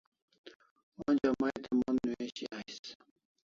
[1.05, 2.81] Onja Mai te mon newishi ais